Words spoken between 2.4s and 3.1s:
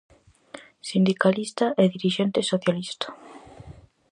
socialista.